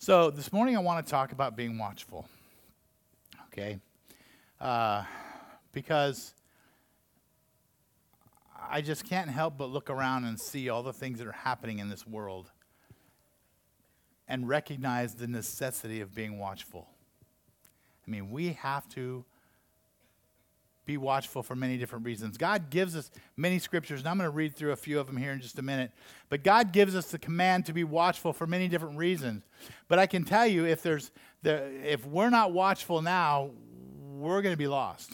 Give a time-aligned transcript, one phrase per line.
[0.00, 2.28] So this morning I want to talk about being watchful.
[3.48, 3.80] Okay?
[4.60, 5.02] Uh,
[5.72, 6.34] because
[8.70, 11.80] I just can't help but look around and see all the things that are happening
[11.80, 12.52] in this world
[14.28, 16.86] and recognize the necessity of being watchful.
[18.06, 19.24] I mean, we have to
[20.88, 22.38] be watchful for many different reasons.
[22.38, 25.18] God gives us many scriptures, and I'm going to read through a few of them
[25.18, 25.92] here in just a minute.
[26.30, 29.44] But God gives us the command to be watchful for many different reasons.
[29.86, 31.10] But I can tell you, if there's
[31.42, 33.50] the, if we're not watchful now,
[34.16, 35.12] we're going to be lost.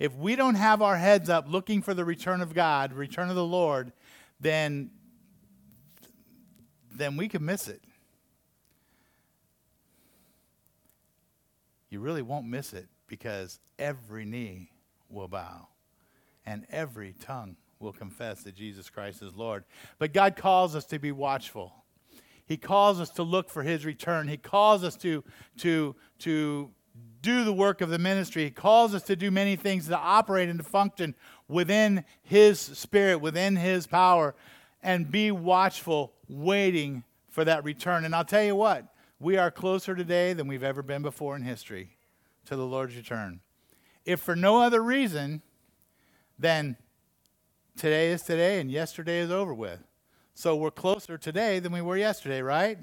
[0.00, 3.36] If we don't have our heads up looking for the return of God, return of
[3.36, 3.92] the Lord,
[4.40, 4.90] then
[6.92, 7.80] then we could miss it.
[11.88, 14.70] You really won't miss it because every knee
[15.10, 15.66] will bow
[16.46, 19.64] and every tongue will confess that Jesus Christ is Lord.
[19.98, 21.74] But God calls us to be watchful.
[22.46, 24.28] He calls us to look for his return.
[24.28, 25.24] He calls us to,
[25.58, 26.70] to, to
[27.20, 28.44] do the work of the ministry.
[28.44, 31.14] He calls us to do many things to operate and to function
[31.48, 34.36] within his spirit, within his power,
[34.82, 38.04] and be watchful, waiting for that return.
[38.04, 38.84] And I'll tell you what,
[39.18, 41.96] we are closer today than we've ever been before in history
[42.50, 43.38] to the Lord's return.
[44.04, 45.40] If for no other reason
[46.36, 46.76] than
[47.76, 49.78] today is today and yesterday is over with.
[50.34, 52.78] So we're closer today than we were yesterday, right?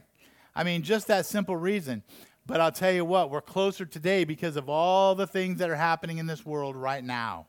[0.56, 2.04] I mean, just that simple reason.
[2.46, 5.76] But I'll tell you what, we're closer today because of all the things that are
[5.76, 7.48] happening in this world right now.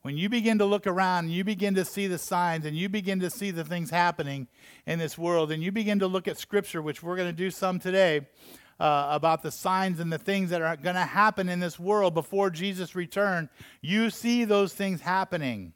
[0.00, 2.88] When you begin to look around and you begin to see the signs and you
[2.88, 4.48] begin to see the things happening
[4.86, 7.50] in this world and you begin to look at Scripture, which we're going to do
[7.50, 8.26] some today,
[8.78, 12.14] uh, about the signs and the things that are going to happen in this world
[12.14, 13.48] before Jesus' return,
[13.80, 15.72] you see those things happening.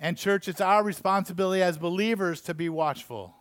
[0.00, 3.34] And, church, it's our responsibility as believers to be watchful.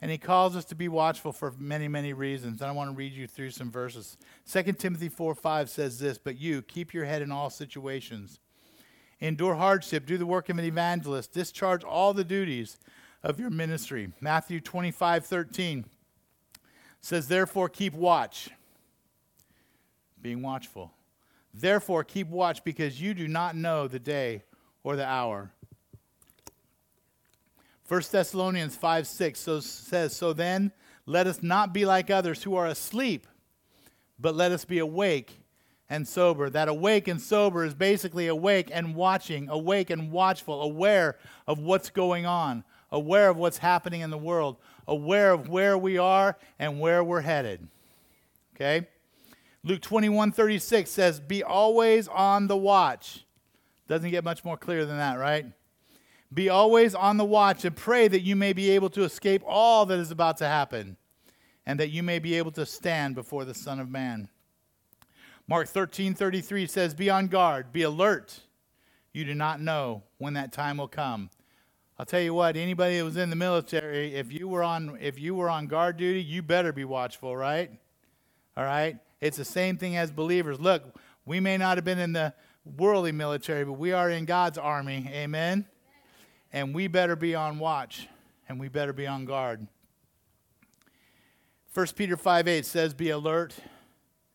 [0.00, 2.60] And he calls us to be watchful for many, many reasons.
[2.60, 4.16] And I want to read you through some verses.
[4.50, 8.40] 2 Timothy 4 5 says this But you, keep your head in all situations.
[9.20, 12.78] Endure hardship, do the work of an evangelist, discharge all the duties
[13.22, 14.12] of your ministry.
[14.20, 15.84] Matthew 25 13
[17.00, 18.50] says, Therefore, keep watch.
[20.20, 20.92] Being watchful.
[21.52, 24.42] Therefore, keep watch because you do not know the day
[24.82, 25.50] or the hour.
[27.88, 30.72] 1 Thessalonians 5 6 so says, So then,
[31.06, 33.26] let us not be like others who are asleep,
[34.18, 35.40] but let us be awake
[35.88, 36.48] and sober.
[36.48, 41.18] That awake and sober is basically awake and watching, awake and watchful, aware
[41.48, 42.62] of what's going on,
[42.92, 44.56] aware of what's happening in the world,
[44.86, 47.68] aware of where we are and where we're headed.
[48.54, 48.86] Okay?
[49.62, 53.24] Luke 21 36 says, Be always on the watch.
[53.88, 55.46] Doesn't get much more clear than that, right?
[56.32, 59.84] Be always on the watch and pray that you may be able to escape all
[59.86, 60.96] that is about to happen
[61.66, 64.28] and that you may be able to stand before the Son of Man.
[65.48, 68.40] Mark 13 33 says, Be on guard, be alert.
[69.12, 71.30] You do not know when that time will come.
[72.00, 75.18] I'll tell you what, anybody that was in the military, if you were on if
[75.18, 77.70] you were on guard duty, you better be watchful, right?
[78.56, 78.96] All right?
[79.20, 80.58] It's the same thing as believers.
[80.58, 82.32] Look, we may not have been in the
[82.64, 85.10] worldly military, but we are in God's army.
[85.12, 85.66] Amen.
[86.54, 88.08] And we better be on watch
[88.48, 89.66] and we better be on guard.
[91.74, 93.54] 1 Peter 5 8 says, Be alert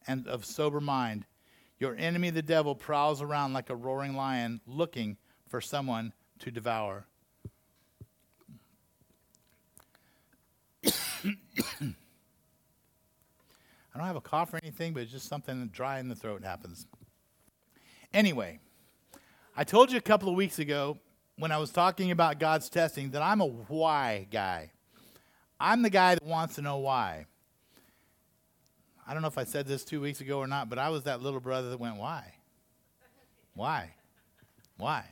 [0.05, 1.25] and of sober mind.
[1.79, 5.17] Your enemy, the devil, prowls around like a roaring lion looking
[5.49, 7.07] for someone to devour.
[13.95, 16.43] I don't have a cough or anything, but it's just something dry in the throat
[16.43, 16.85] happens.
[18.13, 18.59] Anyway,
[19.55, 20.99] I told you a couple of weeks ago
[21.37, 24.71] when I was talking about God's testing that I'm a why guy.
[25.59, 27.25] I'm the guy that wants to know why.
[29.07, 31.03] I don't know if I said this two weeks ago or not, but I was
[31.03, 32.33] that little brother that went, why?
[33.53, 33.93] Why?
[34.77, 35.05] Why?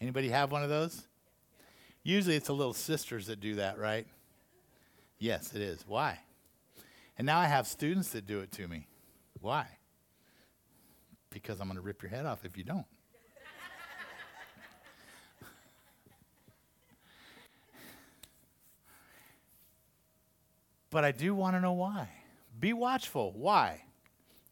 [0.00, 1.06] Anybody have one of those?
[2.02, 4.06] Usually it's the little sisters that do that, right?
[5.18, 5.84] Yes, it is.
[5.86, 6.18] Why?
[7.16, 8.88] And now I have students that do it to me.
[9.40, 9.66] Why?
[11.30, 12.86] Because I'm going to rip your head off if you don't.
[20.90, 22.08] but I do want to know why.
[22.58, 23.32] Be watchful.
[23.36, 23.82] Why?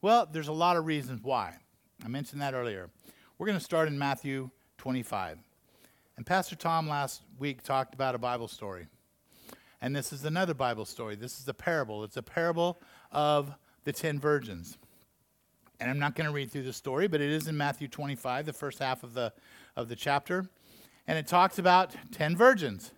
[0.01, 1.57] Well, there's a lot of reasons why.
[2.03, 2.89] I mentioned that earlier.
[3.37, 5.37] We're going to start in Matthew 25.
[6.17, 8.87] And Pastor Tom last week talked about a Bible story.
[9.83, 11.15] And this is another Bible story.
[11.15, 12.05] This is a parable.
[12.05, 12.79] It's a parable
[13.11, 13.53] of
[13.83, 14.77] the ten virgins.
[15.77, 18.45] And I'm not going to read through the story, but it is in Matthew 25,
[18.45, 19.33] the first half of the,
[19.75, 20.47] of the chapter.
[21.05, 22.93] And it talks about ten virgins.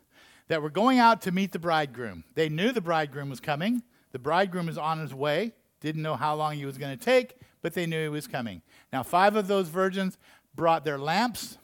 [0.48, 2.24] that were going out to meet the bridegroom.
[2.36, 3.82] They knew the bridegroom was coming.
[4.12, 5.54] The bridegroom was on his way.
[5.82, 7.34] Didn't know how long he was going to take,
[7.64, 8.62] but they knew he was coming.
[8.94, 10.20] Now, five of those virgins
[10.56, 11.58] brought their lamps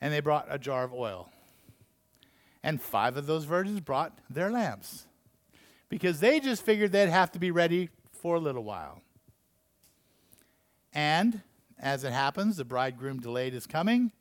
[0.00, 1.30] and they brought a jar of oil.
[2.64, 5.06] And five of those virgins brought their lamps
[5.90, 9.02] because they just figured they'd have to be ready for a little while.
[10.94, 11.42] And
[11.78, 14.12] as it happens, the bridegroom delayed his coming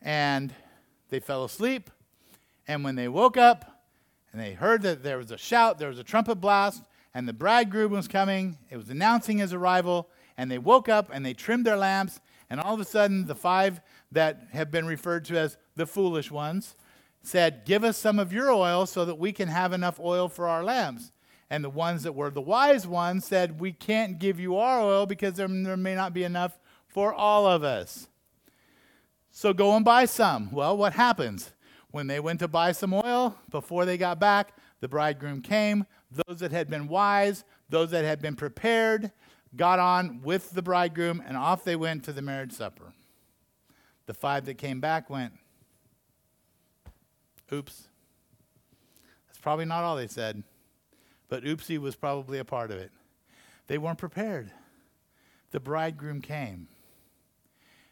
[0.00, 0.54] and
[1.10, 1.90] they fell asleep.
[2.68, 3.82] And when they woke up
[4.32, 7.32] and they heard that there was a shout, there was a trumpet blast, and the
[7.32, 10.08] bridegroom was coming, it was announcing his arrival,
[10.38, 13.34] and they woke up and they trimmed their lamps, and all of a sudden, the
[13.34, 13.80] five
[14.12, 16.76] that have been referred to as the foolish ones
[17.22, 20.48] said, Give us some of your oil so that we can have enough oil for
[20.48, 21.12] our lamps.
[21.50, 25.06] And the ones that were the wise ones said, We can't give you our oil
[25.06, 26.58] because there, there may not be enough
[26.88, 28.08] for all of us.
[29.30, 30.50] So go and buy some.
[30.50, 31.52] Well, what happens?
[31.90, 35.86] When they went to buy some oil, before they got back, the bridegroom came.
[36.10, 39.10] Those that had been wise, those that had been prepared,
[39.56, 42.92] got on with the bridegroom, and off they went to the marriage supper.
[44.06, 45.32] The five that came back went,
[47.52, 47.88] Oops.
[49.26, 50.42] That's probably not all they said,
[51.28, 52.90] but oopsie was probably a part of it.
[53.66, 54.50] They weren't prepared.
[55.50, 56.68] The bridegroom came.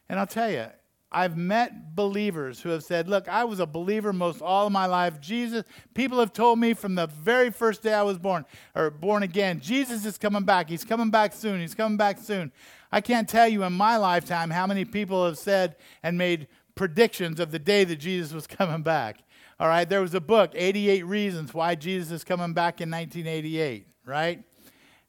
[0.09, 0.67] And I'll tell you,
[1.12, 4.87] I've met believers who have said, Look, I was a believer most all of my
[4.87, 5.21] life.
[5.21, 8.45] Jesus, people have told me from the very first day I was born,
[8.77, 10.69] or born again, Jesus is coming back.
[10.69, 11.61] He's coming back soon.
[11.61, 12.53] He's coming back soon.
[12.93, 16.47] I can't tell you in my lifetime how many people have said and made
[16.77, 19.19] predictions of the day that Jesus was coming back.
[19.61, 23.87] All right, there was a book, 88 Reasons Why Jesus is Coming Back in 1988,
[24.07, 24.43] right?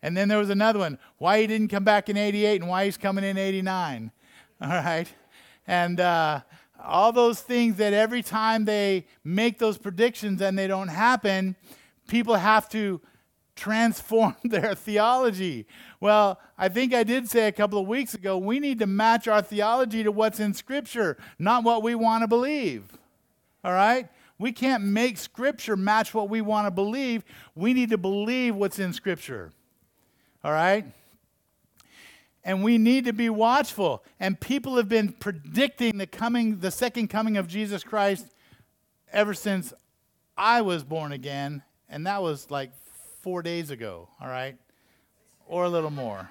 [0.01, 2.83] And then there was another one, Why He Didn't Come Back in 88 and Why
[2.83, 4.11] He's Coming in 89.
[4.61, 5.07] All right?
[5.65, 6.41] And uh,
[6.83, 11.55] all those things that every time they make those predictions and they don't happen,
[12.09, 12.99] people have to
[13.55, 15.65] transform their theology.
[16.01, 19.29] Well, I think I did say a couple of weeks ago we need to match
[19.29, 22.97] our theology to what's in Scripture, not what we want to believe.
[23.63, 24.09] All right?
[24.41, 27.23] We can't make Scripture match what we want to believe.
[27.53, 29.51] We need to believe what's in Scripture.
[30.43, 30.83] All right?
[32.43, 34.03] And we need to be watchful.
[34.19, 38.25] And people have been predicting the coming, the second coming of Jesus Christ
[39.13, 39.73] ever since
[40.35, 41.61] I was born again.
[41.87, 42.71] And that was like
[43.21, 44.57] four days ago, all right?
[45.45, 46.27] Or a little more.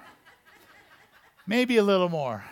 [1.47, 2.43] Maybe a little more.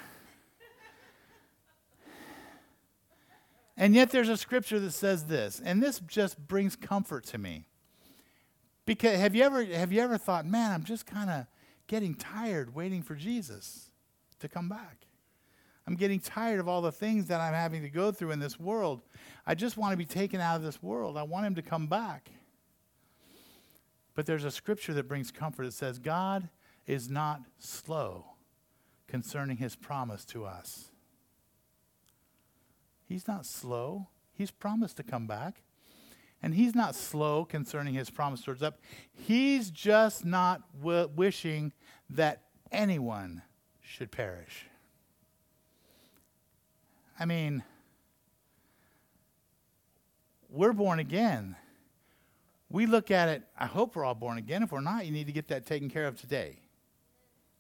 [3.80, 7.66] And yet there's a scripture that says this, and this just brings comfort to me.
[8.86, 11.46] Because have you ever have you ever thought, man, I'm just kind of
[11.88, 13.90] getting tired waiting for Jesus
[14.42, 15.06] to come back.
[15.88, 18.60] I'm getting tired of all the things that I'm having to go through in this
[18.60, 19.02] world.
[19.48, 21.18] I just want to be taken out of this world.
[21.18, 22.30] I want him to come back.
[24.14, 25.64] But there's a scripture that brings comfort.
[25.64, 26.50] It says, God
[26.86, 28.26] is not slow
[29.08, 30.92] concerning his promise to us.
[33.10, 34.08] He's not slow.
[34.32, 35.64] He's promised to come back.
[36.44, 38.76] And he's not slow concerning his promise towards us.
[39.12, 41.74] He's just not w- wishing
[42.12, 43.42] that anyone
[43.82, 44.68] should perish.
[47.20, 47.64] I mean,
[50.48, 51.56] we're born again.
[52.70, 54.62] We look at it, I hope we're all born again.
[54.62, 56.60] If we're not, you need to get that taken care of today.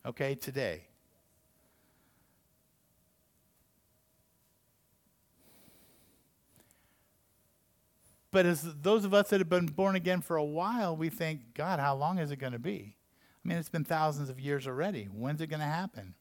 [0.06, 0.88] Okay, today.
[8.31, 11.53] But as those of us that have been born again for a while, we think,
[11.55, 12.95] God, how long is it going to be?
[13.43, 15.05] I mean, it's been thousands of years already.
[15.05, 16.13] When's it going to happen?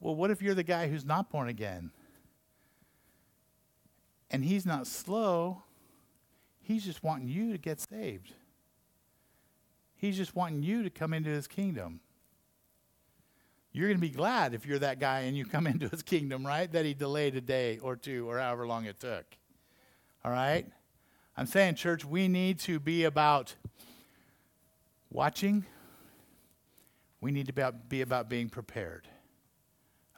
[0.00, 1.90] Well, what if you're the guy who's not born again?
[4.30, 5.64] And he's not slow,
[6.60, 8.32] he's just wanting you to get saved.
[9.96, 12.00] He's just wanting you to come into his kingdom.
[13.72, 16.46] You're going to be glad if you're that guy and you come into his kingdom,
[16.46, 16.70] right?
[16.70, 19.24] That he delayed a day or two or however long it took.
[20.24, 20.66] All right?
[21.36, 23.54] I'm saying, church, we need to be about
[25.10, 25.64] watching.
[27.20, 29.08] We need to be about being prepared.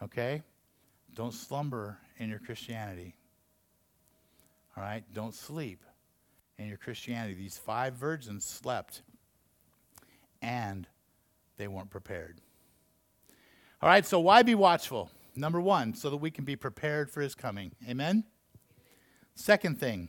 [0.03, 0.43] Okay?
[1.15, 3.15] Don't slumber in your Christianity.
[4.77, 5.05] All right?
[5.13, 5.85] Don't sleep
[6.59, 7.35] in your Christianity.
[7.35, 9.03] These five virgins slept
[10.43, 10.87] and
[11.57, 12.41] they weren't prepared.
[13.83, 15.11] All right, so why be watchful?
[15.37, 17.73] Number one, so that we can be prepared for his coming.
[17.89, 18.25] Amen?
[19.35, 20.09] Second thing,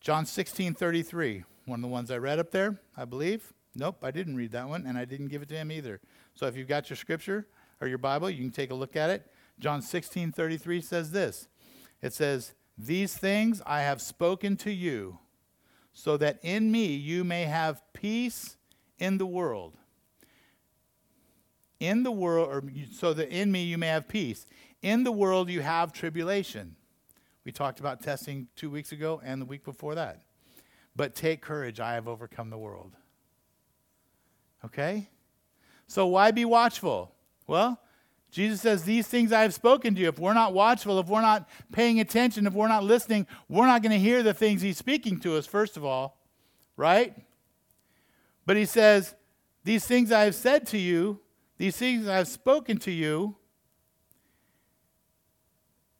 [0.00, 3.52] John 16 33, one of the ones I read up there, I believe.
[3.74, 6.00] Nope, I didn't read that one, and I didn't give it to him either.
[6.34, 7.46] So if you've got your scripture
[7.80, 9.30] or your Bible, you can take a look at it.
[9.58, 11.48] John 16 33 says this
[12.00, 15.18] It says, These things I have spoken to you,
[15.92, 18.56] so that in me you may have peace
[18.98, 19.76] in the world.
[21.80, 22.62] In the world, or
[22.92, 24.46] so that in me you may have peace.
[24.82, 26.76] In the world you have tribulation.
[27.44, 30.22] We talked about testing two weeks ago and the week before that.
[30.94, 32.92] But take courage, I have overcome the world.
[34.64, 35.08] Okay?
[35.86, 37.12] So why be watchful?
[37.46, 37.80] Well,
[38.30, 40.08] Jesus says, These things I have spoken to you.
[40.08, 43.82] If we're not watchful, if we're not paying attention, if we're not listening, we're not
[43.82, 46.18] going to hear the things he's speaking to us, first of all.
[46.76, 47.14] Right?
[48.46, 49.14] But he says,
[49.64, 51.20] These things I have said to you,
[51.58, 53.36] these things I have spoken to you,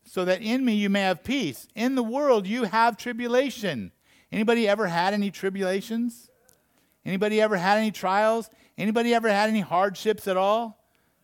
[0.05, 1.69] so that in me you may have peace.
[1.75, 3.93] In the world you have tribulation.
[4.31, 6.31] Anybody ever had any tribulations?
[7.05, 8.51] Anybody ever had any trials?
[8.79, 10.79] Anybody ever had any hardships at all?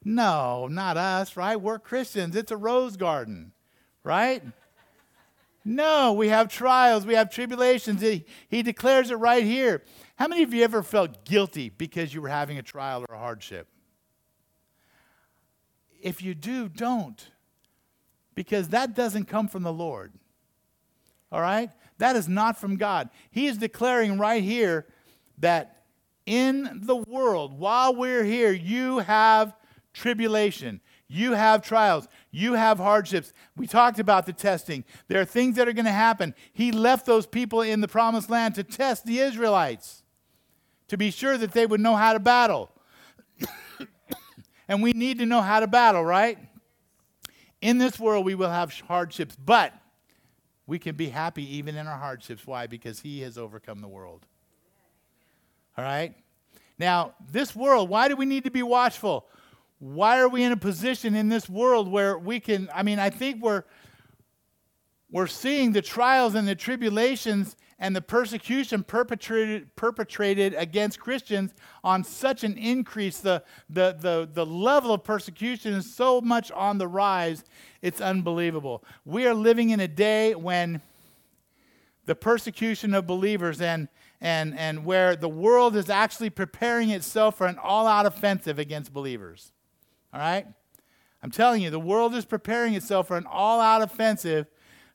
[0.05, 1.61] No, not us, right?
[1.61, 2.37] We're Christians.
[2.37, 3.53] It's a rose garden,
[4.05, 4.43] right?
[5.65, 8.01] No, we have trials, we have tribulations.
[8.01, 9.83] He, he declares it right here.
[10.17, 13.19] How many of you ever felt guilty because you were having a trial or a
[13.19, 13.69] hardship?
[16.01, 17.29] If you do, don't
[18.39, 20.13] because that doesn't come from the Lord.
[21.33, 21.73] All right?
[21.99, 23.11] That is not from God.
[23.33, 24.87] He is declaring right here
[25.39, 25.83] that
[26.25, 29.57] in the world, while we're here, you have
[29.93, 30.81] tribulation.
[31.09, 32.07] You have trials.
[32.31, 33.33] You have hardships.
[33.57, 34.85] We talked about the testing.
[35.09, 36.33] There are things that are going to happen.
[36.53, 40.05] He left those people in the promised land to test the Israelites,
[40.87, 42.71] to be sure that they would know how to battle.
[44.69, 46.39] and we need to know how to battle, right?
[47.61, 49.73] In this world, we will have hardships, but
[50.67, 52.47] we can be happy even in our hardships.
[52.47, 52.67] Why?
[52.67, 54.27] Because He has overcome the world.
[55.77, 56.15] All right?
[56.79, 59.27] Now, this world, why do we need to be watchful?
[59.81, 63.11] Why are we in a position in this world where we can, I mean, I
[63.11, 63.65] think we're,
[65.11, 71.55] we're seeing the trials and the tribulations and the persecution perpetrated, perpetrated against Christians
[71.85, 73.19] on such an increase.
[73.19, 77.45] The, the, the, the level of persecution is so much on the rise,
[77.81, 78.83] it's unbelievable.
[79.05, 80.81] We are living in a day when
[82.07, 83.89] the persecution of believers and,
[84.21, 88.93] and, and where the world is actually preparing itself for an all out offensive against
[88.93, 89.53] believers.
[90.13, 90.47] All right?
[91.23, 94.47] I'm telling you, the world is preparing itself for an all out offensive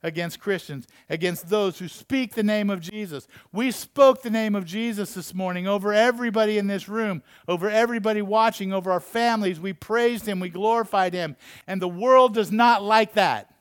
[0.04, 3.28] against Christians, against those who speak the name of Jesus.
[3.54, 8.22] We spoke the name of Jesus this morning over everybody in this room, over everybody
[8.22, 9.62] watching, over our families.
[9.62, 11.38] We praised him, we glorified him.
[11.66, 13.56] And the world does not like that.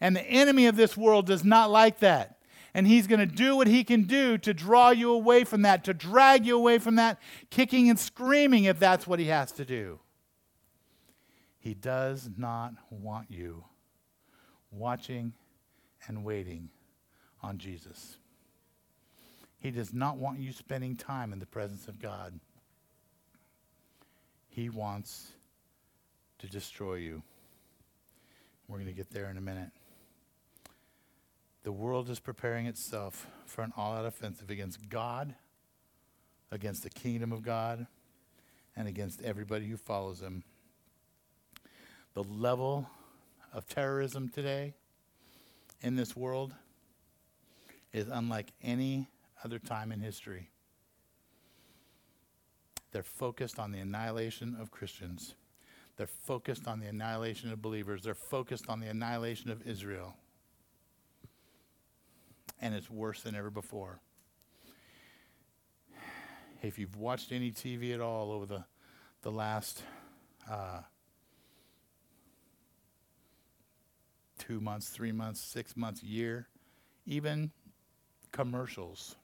[0.00, 2.38] And the enemy of this world does not like that.
[2.74, 5.84] And he's going to do what he can do to draw you away from that,
[5.84, 9.64] to drag you away from that, kicking and screaming if that's what he has to
[9.64, 10.00] do.
[11.60, 13.64] He does not want you
[14.72, 15.32] watching
[16.08, 16.70] and waiting
[17.42, 18.16] on Jesus.
[19.58, 22.38] He does not want you spending time in the presence of God.
[24.48, 25.32] He wants
[26.38, 27.22] to destroy you.
[28.68, 29.70] We're going to get there in a minute.
[31.62, 35.34] The world is preparing itself for an all out offensive against God,
[36.50, 37.86] against the kingdom of God,
[38.76, 40.44] and against everybody who follows him.
[42.12, 42.88] The level
[43.52, 44.74] of terrorism today
[45.84, 46.54] in this world
[47.92, 49.06] is unlike any
[49.44, 50.48] other time in history.
[52.90, 55.34] They're focused on the annihilation of Christians.
[55.96, 58.02] They're focused on the annihilation of believers.
[58.02, 60.16] They're focused on the annihilation of Israel.
[62.62, 64.00] And it's worse than ever before.
[66.62, 68.64] If you've watched any TV at all over the,
[69.20, 69.82] the last
[70.50, 70.80] uh,
[74.46, 76.48] two months, three months, six months, year,
[77.06, 77.50] even
[78.32, 79.16] commercials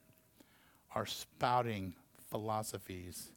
[0.95, 1.95] are spouting
[2.31, 3.33] philosophies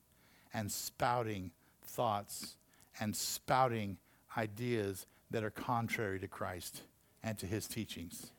[0.54, 1.52] and spouting
[1.84, 2.58] thoughts
[3.00, 3.98] and spouting
[4.38, 6.82] ideas that are contrary to Christ
[7.24, 8.32] and to his teachings.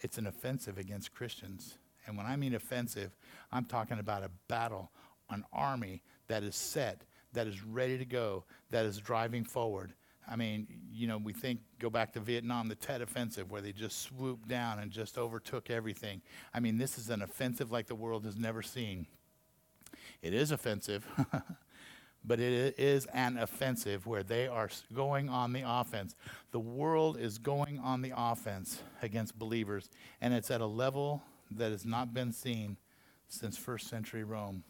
[0.00, 1.78] It's an offensive against Christians.
[2.06, 3.16] And when I mean offensive,
[3.50, 4.90] I'm talking about a battle,
[5.30, 7.02] an army that is set,
[7.32, 9.92] that is ready to go, that is driving forward,
[10.28, 13.72] I mean, you know, we think, go back to Vietnam, the Tet Offensive, where they
[13.72, 16.20] just swooped down and just overtook everything.
[16.52, 19.06] I mean, this is an offensive like the world has never seen.
[20.22, 21.06] It is offensive,
[22.24, 26.16] but it is an offensive where they are going on the offense.
[26.50, 29.88] The world is going on the offense against believers,
[30.20, 32.76] and it's at a level that has not been seen
[33.28, 34.64] since first century Rome.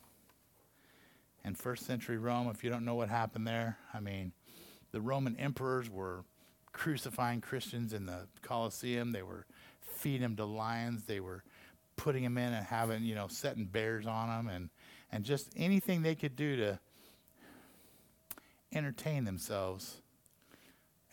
[1.44, 4.32] And first century Rome, if you don't know what happened there, I mean,
[4.92, 6.24] the Roman emperors were
[6.72, 9.12] crucifying Christians in the Colosseum.
[9.12, 9.46] They were
[9.80, 11.04] feeding them to lions.
[11.04, 11.42] They were
[11.96, 14.70] putting them in and having, you know, setting bears on them and,
[15.10, 16.78] and just anything they could do to
[18.72, 20.02] entertain themselves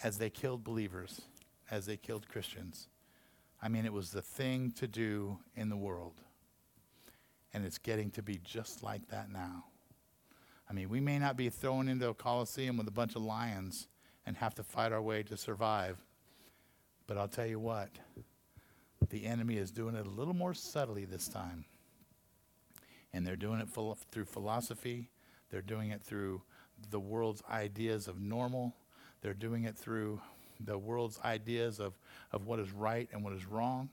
[0.03, 1.21] as they killed believers,
[1.71, 2.89] as they killed Christians.
[3.61, 6.15] I mean, it was the thing to do in the world.
[7.53, 9.65] And it's getting to be just like that now.
[10.73, 13.87] I mean, we may not be thrown into a coliseum with a bunch of lions
[14.25, 15.99] and have to fight our way to survive.
[17.05, 17.89] But I'll tell you what,
[19.11, 21.65] the enemy is doing it a little more subtly this time.
[23.13, 25.11] And they're doing it through philosophy,
[25.51, 26.41] they're doing it through
[26.89, 28.73] the world's ideas of normal,
[29.21, 30.21] they're doing it through
[30.59, 31.93] the world's ideas of,
[32.31, 33.89] of what is right and what is wrong.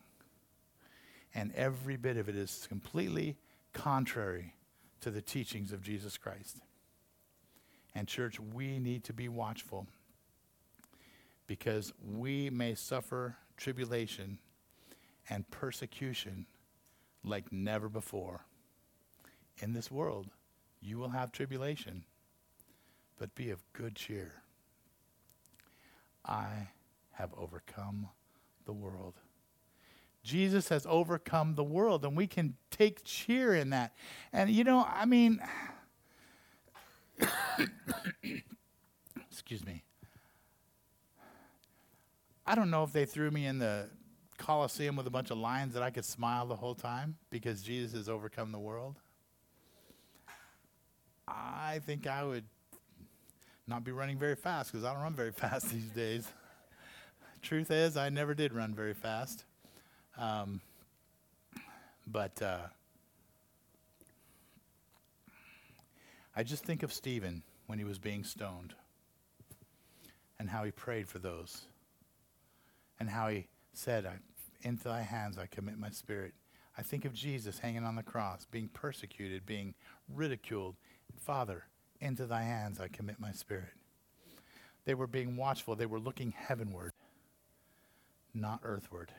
[1.35, 3.37] And every bit of it is completely
[3.75, 4.55] contrary
[5.03, 6.57] to the teachings of Jesus Christ.
[7.95, 9.87] And, church, we need to be watchful
[11.47, 14.39] because we may suffer tribulation
[15.29, 16.47] and persecution
[17.25, 18.45] like never before.
[19.59, 20.29] In this world,
[20.81, 22.05] you will have tribulation,
[23.19, 24.43] but be of good cheer.
[26.25, 26.69] I
[27.13, 28.09] have overcome
[28.65, 29.15] the world.
[30.23, 33.95] Jesus has overcome the world, and we can take cheer in that.
[34.33, 35.41] And you know, I mean,
[39.31, 39.83] excuse me.
[42.47, 43.89] I don't know if they threw me in the
[44.39, 47.93] Colosseum with a bunch of lions that I could smile the whole time because Jesus
[47.93, 48.97] has overcome the world.
[51.29, 52.45] I think I would
[53.69, 56.27] not be running very fast because I don't run very fast these days.
[57.43, 59.45] Truth is, I never did run very fast.
[60.19, 60.61] Um,
[62.07, 62.59] but uh,
[66.41, 68.73] I just think of Stephen when he was being stoned
[70.39, 71.67] and how he prayed for those
[72.99, 74.09] and how he said,
[74.63, 76.33] Into thy hands I commit my spirit.
[76.79, 79.75] I think of Jesus hanging on the cross, being persecuted, being
[80.09, 80.77] ridiculed.
[81.15, 81.65] Father,
[82.01, 83.75] into thy hands I commit my spirit.
[84.87, 85.77] They were being watchful.
[85.77, 86.93] They were looking heavenward,
[88.33, 89.13] not earthward.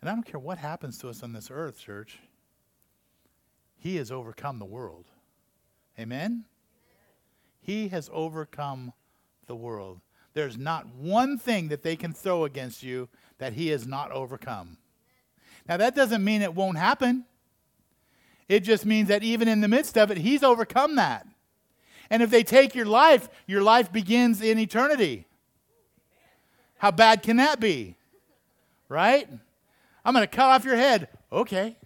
[0.00, 2.20] And I don't care what happens to us on this earth, church.
[3.76, 5.04] He has overcome the world.
[5.98, 6.44] Amen?
[7.60, 8.92] He has overcome
[9.46, 10.00] the world.
[10.32, 14.78] There's not one thing that they can throw against you that he has not overcome.
[15.68, 17.24] Now, that doesn't mean it won't happen.
[18.48, 21.26] It just means that even in the midst of it, he's overcome that.
[22.10, 25.26] And if they take your life, your life begins in eternity.
[26.78, 27.96] How bad can that be?
[28.88, 29.28] Right?
[30.04, 31.08] I'm going to cut off your head.
[31.30, 31.76] Okay.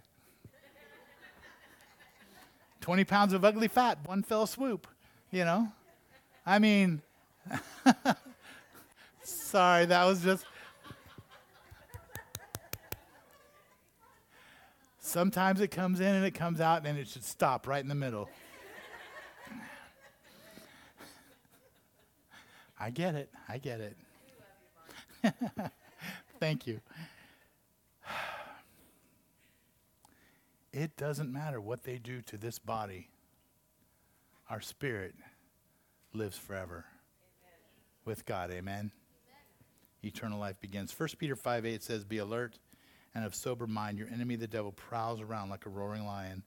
[2.85, 4.85] 20 pounds of ugly fat, one fell swoop,
[5.31, 5.71] you know?
[6.45, 7.01] I mean,
[9.23, 10.45] sorry, that was just.
[14.99, 17.95] Sometimes it comes in and it comes out, and it should stop right in the
[17.95, 18.29] middle.
[22.79, 23.31] I get it.
[23.49, 23.97] I get it.
[26.39, 26.79] Thank you.
[30.75, 33.07] It doesn't matter what they do to this body,
[34.49, 35.15] our spirit
[36.11, 37.59] lives forever Amen.
[38.03, 38.51] with God.
[38.51, 38.91] Amen?
[38.91, 38.91] Amen?
[40.03, 40.93] Eternal life begins.
[40.99, 42.59] 1 Peter 5 8 says, Be alert
[43.15, 43.97] and of sober mind.
[43.97, 46.43] Your enemy, the devil, prowls around like a roaring lion,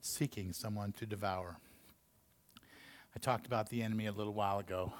[0.00, 1.56] seeking someone to devour.
[3.16, 4.92] I talked about the enemy a little while ago,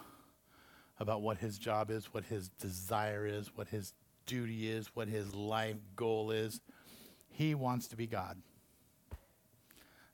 [0.99, 3.95] about what his job is, what his desire is, what his
[4.27, 6.61] duty is, what his life goal is.
[7.29, 8.43] He wants to be God.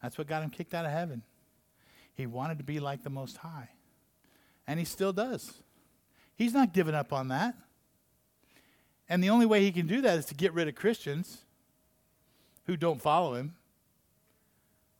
[0.02, 1.22] That's what got him kicked out of heaven.
[2.14, 3.70] He wanted to be like the Most High.
[4.66, 5.62] And he still does.
[6.36, 7.54] He's not giving up on that.
[9.08, 11.38] And the only way he can do that is to get rid of Christians
[12.66, 13.54] who don't follow him.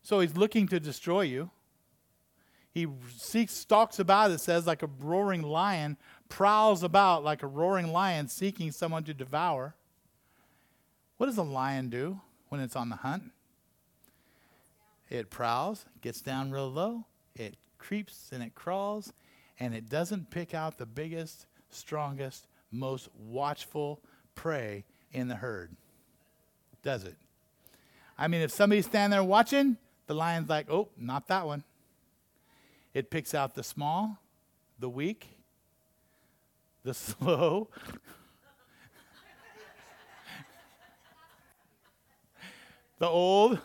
[0.02, 1.50] So he's looking to destroy you.
[2.70, 5.96] He seeks, stalks about, it says, like a roaring lion,
[6.28, 9.74] prowls about like a roaring lion, seeking someone to devour.
[11.16, 13.32] What does a lion do when it's on the hunt?
[15.10, 19.12] It prowls, gets down real low, it creeps and it crawls,
[19.58, 24.00] and it doesn't pick out the biggest, strongest, most watchful
[24.34, 25.74] prey in the herd.
[26.82, 27.16] Does it?
[28.18, 31.64] I mean, if somebody's standing there watching, the lion's like, oh, not that one.
[32.94, 34.18] It picks out the small,
[34.78, 35.28] the weak,
[36.82, 37.68] the slow,
[42.98, 43.60] the old,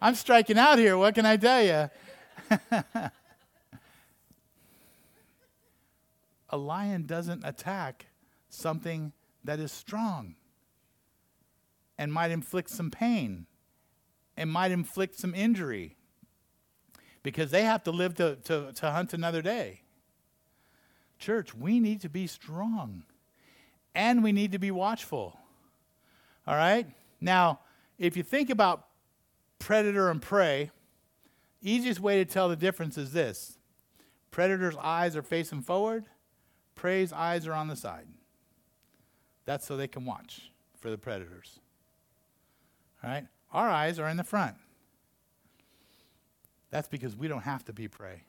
[0.00, 0.96] I'm striking out here.
[0.96, 1.90] What can I tell you?
[6.50, 8.06] a lion doesn't attack
[8.48, 9.12] something
[9.44, 10.34] that is strong
[11.98, 13.46] and might inflict some pain
[14.36, 15.96] and might inflict some injury
[17.22, 19.82] because they have to live to, to, to hunt another day.
[21.18, 23.02] Church, we need to be strong
[23.94, 25.36] and we need to be watchful.
[26.46, 26.86] All right?
[27.20, 27.60] Now,
[27.98, 28.87] if you think about
[29.58, 30.70] predator and prey,
[31.62, 33.58] easiest way to tell the difference is this
[34.30, 36.04] predator's eyes are facing forward,
[36.74, 38.06] prey's eyes are on the side.
[39.44, 41.58] That's so they can watch for the predators.
[43.02, 43.26] All right?
[43.52, 44.56] Our eyes are in the front.
[46.70, 48.24] That's because we don't have to be prey.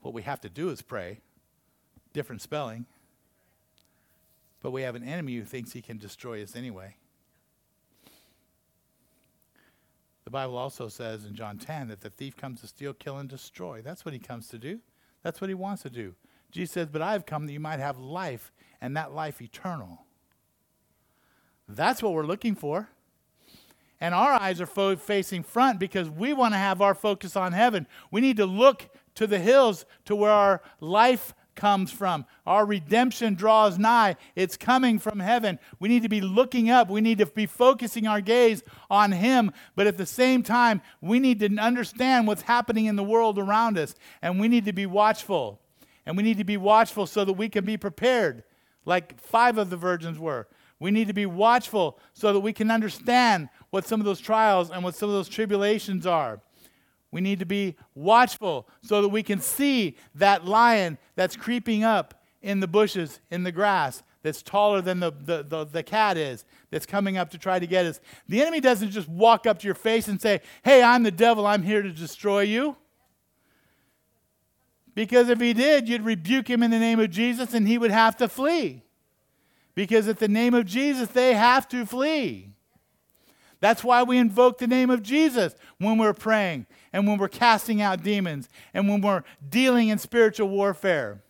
[0.00, 1.20] What we have to do is pray.
[2.12, 2.86] Different spelling.
[4.62, 6.96] But we have an enemy who thinks he can destroy us anyway.
[10.24, 13.28] The Bible also says in John 10 that the thief comes to steal, kill, and
[13.28, 13.82] destroy.
[13.82, 14.80] That's what he comes to do.
[15.22, 16.14] That's what he wants to do.
[16.50, 20.06] Jesus says, But I've come that you might have life, and that life eternal.
[21.68, 22.88] That's what we're looking for.
[24.00, 27.52] And our eyes are fo- facing front because we want to have our focus on
[27.52, 27.86] heaven.
[28.10, 32.26] We need to look to the hills to where our life comes from.
[32.46, 34.16] Our redemption draws nigh.
[34.34, 35.58] It's coming from heaven.
[35.78, 36.90] We need to be looking up.
[36.90, 39.52] We need to be focusing our gaze on Him.
[39.76, 43.78] But at the same time, we need to understand what's happening in the world around
[43.78, 43.94] us.
[44.22, 45.60] And we need to be watchful.
[46.06, 48.44] And we need to be watchful so that we can be prepared,
[48.84, 50.48] like five of the virgins were.
[50.80, 54.70] We need to be watchful so that we can understand what some of those trials
[54.70, 56.40] and what some of those tribulations are.
[57.14, 62.20] We need to be watchful so that we can see that lion that's creeping up
[62.42, 66.44] in the bushes, in the grass, that's taller than the, the, the, the, cat is,
[66.72, 68.00] that's coming up to try to get us.
[68.28, 71.46] The enemy doesn't just walk up to your face and say, Hey, I'm the devil,
[71.46, 72.76] I'm here to destroy you.
[74.96, 77.92] Because if he did, you'd rebuke him in the name of Jesus and he would
[77.92, 78.82] have to flee.
[79.76, 82.50] Because at the name of Jesus, they have to flee.
[83.60, 87.82] That's why we invoke the name of Jesus when we're praying and when we're casting
[87.82, 91.20] out demons and when we're dealing in spiritual warfare.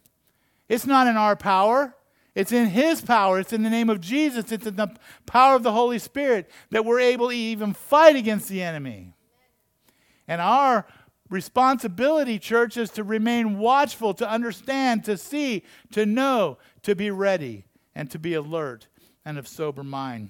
[0.69, 1.97] It's not in our power,
[2.35, 3.41] it's in His power.
[3.41, 6.85] It's in the name of Jesus, it's in the power of the Holy Spirit that
[6.85, 9.15] we're able to even fight against the enemy.
[10.29, 10.87] And our
[11.31, 17.65] responsibility, church, is to remain watchful, to understand, to see, to know, to be ready,
[17.95, 18.87] and to be alert
[19.25, 20.29] and of sober mind.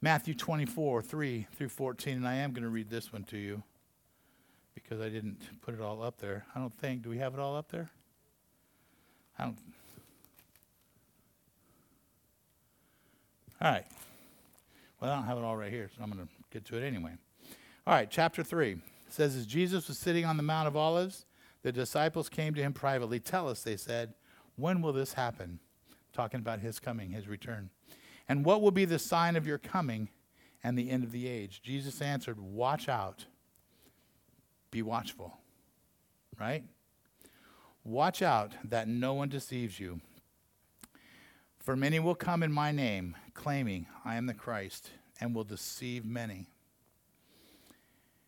[0.00, 2.18] Matthew 24, 3 through 14.
[2.18, 3.64] And I am going to read this one to you
[4.74, 6.44] because I didn't put it all up there.
[6.54, 7.02] I don't think.
[7.02, 7.90] Do we have it all up there?
[9.38, 9.58] I don't.
[13.60, 13.86] All right.
[15.00, 16.86] Well, I don't have it all right here, so I'm going to get to it
[16.86, 17.12] anyway.
[17.86, 21.26] All right, chapter 3 it says, As Jesus was sitting on the Mount of Olives,
[21.62, 23.20] the disciples came to him privately.
[23.20, 24.14] Tell us, they said,
[24.56, 25.58] when will this happen?
[26.12, 27.70] Talking about his coming, his return.
[28.28, 30.08] And what will be the sign of your coming
[30.62, 31.62] and the end of the age?
[31.62, 33.26] Jesus answered, Watch out.
[34.72, 35.36] Be watchful.
[36.40, 36.64] Right?
[37.84, 40.00] Watch out that no one deceives you.
[41.60, 46.04] For many will come in my name, claiming, I am the Christ, and will deceive
[46.04, 46.48] many.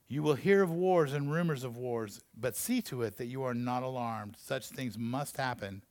[0.06, 3.42] You will hear of wars and rumors of wars, but see to it that you
[3.42, 4.36] are not alarmed.
[4.38, 5.82] Such things must happen,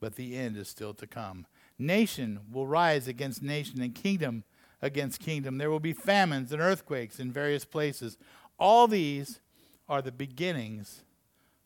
[0.00, 1.46] but the end is still to come.
[1.78, 4.44] Nation will rise against nation and kingdom
[4.80, 5.58] against kingdom.
[5.58, 8.16] There will be famines and earthquakes in various places.
[8.58, 9.40] All these
[9.88, 11.02] are the beginnings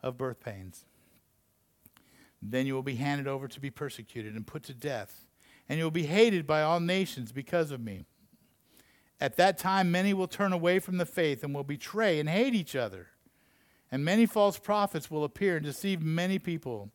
[0.02, 0.84] of birth pains.
[2.42, 5.26] Then you will be handed over to be persecuted and put to death,
[5.68, 8.04] and you will be hated by all nations because of me.
[9.20, 12.54] At that time, many will turn away from the faith and will betray and hate
[12.54, 13.08] each other.
[13.92, 16.90] And many false prophets will appear and deceive many people.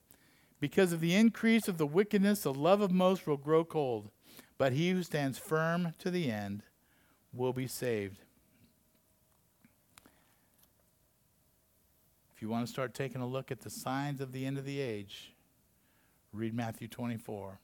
[0.60, 4.10] Because of the increase of the wickedness, the love of most will grow cold,
[4.58, 6.64] but he who stands firm to the end
[7.34, 8.25] will be saved.
[12.36, 14.66] If you want to start taking a look at the signs of the end of
[14.66, 15.34] the age,
[16.34, 17.60] read Matthew 24.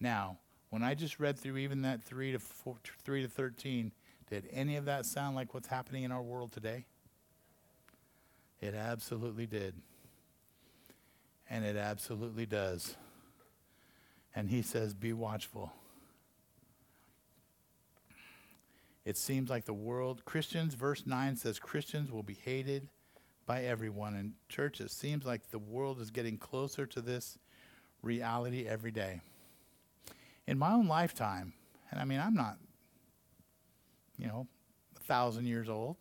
[0.00, 0.38] Now,
[0.70, 3.92] when I just read through even that 3 to 4, 3 to 13,
[4.30, 6.86] did any of that sound like what's happening in our world today?
[8.62, 9.74] It absolutely did.
[11.50, 12.96] And it absolutely does.
[14.34, 15.72] And he says, Be watchful.
[19.04, 22.88] It seems like the world, Christians, verse 9 says, Christians will be hated
[23.48, 24.14] by everyone.
[24.14, 27.38] in church, it seems like the world is getting closer to this
[28.02, 29.22] reality every day.
[30.46, 31.54] In my own lifetime,
[31.90, 32.58] and I mean, I'm not,
[34.18, 34.46] you know,
[34.94, 35.96] a thousand years old.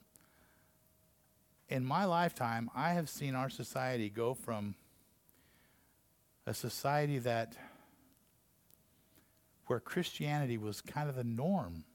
[1.69, 4.75] In my lifetime, I have seen our society go from
[6.45, 7.55] a society that
[9.67, 11.85] where Christianity was kind of the norm.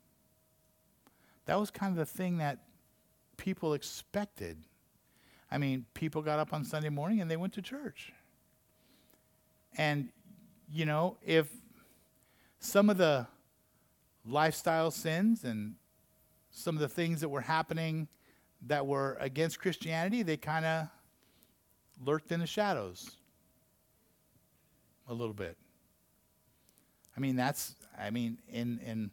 [1.44, 2.60] That was kind of the thing that
[3.36, 4.56] people expected.
[5.52, 8.10] I mean, people got up on Sunday morning and they went to church.
[9.76, 10.08] And,
[10.66, 11.46] you know, if
[12.58, 13.26] some of the
[14.24, 15.74] lifestyle sins and
[16.50, 18.08] some of the things that were happening
[18.66, 20.88] that were against Christianity, they kind of
[22.02, 23.10] lurked in the shadows
[25.06, 25.58] a little bit.
[27.14, 29.10] I mean, that's, I mean, in, in,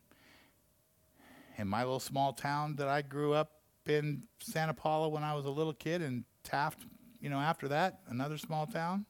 [1.57, 3.51] in my little small town that I grew up
[3.85, 6.85] in, Santa Paula, when I was a little kid, and Taft,
[7.21, 9.05] you know, after that, another small town.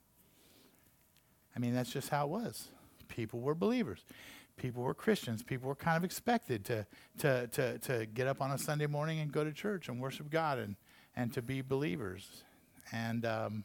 [1.56, 2.68] I mean, that's just how it was.
[3.08, 4.04] People were believers.
[4.58, 5.42] People were Christians.
[5.42, 6.86] People were kind of expected to,
[7.20, 10.30] to, to, to get up on a Sunday morning and go to church and worship
[10.30, 10.76] God and,
[11.16, 12.44] and to be believers.
[12.92, 13.64] And um,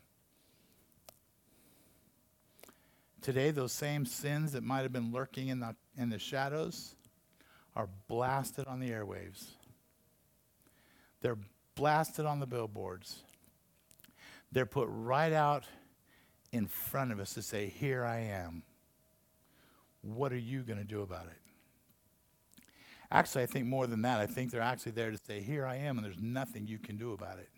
[3.23, 6.95] today, those same sins that might have been lurking in the, in the shadows
[7.75, 9.47] are blasted on the airwaves.
[11.21, 11.39] They're
[11.75, 13.23] blasted on the billboards.
[14.55, 15.65] They're put right out
[16.53, 18.63] in front of us to say, Here I am.
[20.01, 21.41] What are you going to do about it?
[23.11, 24.21] Actually, I think more than that.
[24.21, 26.97] I think they're actually there to say, Here I am, and there's nothing you can
[26.97, 27.49] do about it.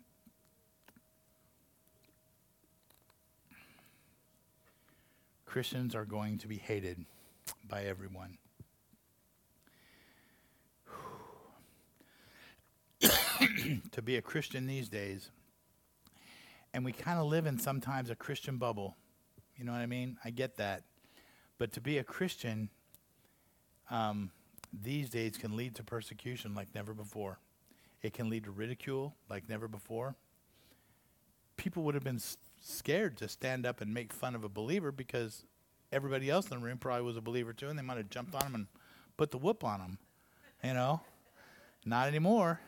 [5.45, 7.05] Christians are going to be hated
[7.67, 8.39] by everyone.
[13.91, 15.29] to be a Christian these days
[16.77, 18.95] and we kind of live in sometimes a Christian bubble.
[19.55, 20.15] You know what I mean?
[20.23, 20.83] I get that.
[21.57, 22.69] But to be a Christian
[23.89, 24.29] um,
[24.83, 27.39] these days can lead to persecution like never before.
[28.03, 30.17] It can lead to ridicule like never before.
[31.55, 34.91] People would have been s- scared to stand up and make fun of a believer
[34.91, 35.45] because
[35.91, 38.35] everybody else in the room probably was a believer too, and they might have jumped
[38.35, 38.67] on him and
[39.17, 39.97] put the whoop on him.
[40.63, 41.01] You know?
[41.87, 42.59] Not anymore.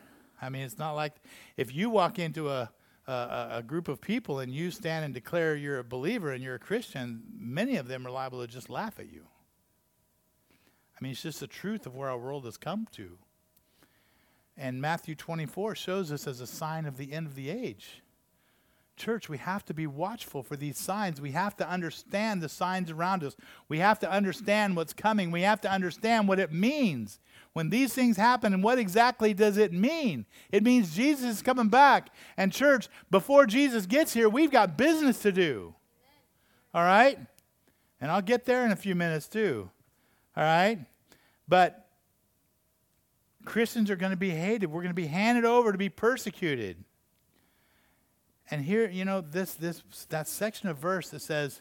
[0.42, 1.12] I mean, it's not like
[1.56, 2.72] if you walk into a
[3.06, 6.60] a, group of people and you stand and declare you're a believer and you're a
[6.60, 9.24] Christian, many of them are liable to just laugh at you.
[10.94, 13.18] I mean, it's just the truth of where our world has come to.
[14.56, 18.02] And Matthew 24 shows us as a sign of the end of the age.
[18.96, 21.22] Church, we have to be watchful for these signs.
[21.22, 23.34] We have to understand the signs around us.
[23.68, 25.30] We have to understand what's coming.
[25.30, 27.18] We have to understand what it means
[27.52, 30.26] when these things happen and what exactly does it mean?
[30.52, 32.10] It means Jesus is coming back.
[32.36, 35.74] And, church, before Jesus gets here, we've got business to do.
[36.72, 37.18] All right?
[38.00, 39.68] And I'll get there in a few minutes, too.
[40.36, 40.78] All right?
[41.48, 41.88] But
[43.44, 44.70] Christians are going to be hated.
[44.70, 46.84] We're going to be handed over to be persecuted.
[48.50, 51.60] And here, you know, this this that section of verse that says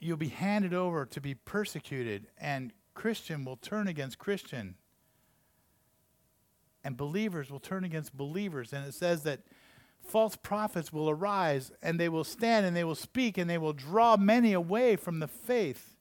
[0.00, 4.74] you'll be handed over to be persecuted and Christian will turn against Christian.
[6.82, 8.72] And believers will turn against believers.
[8.72, 9.42] And it says that
[10.02, 13.72] false prophets will arise and they will stand and they will speak and they will
[13.72, 15.96] draw many away from the faith.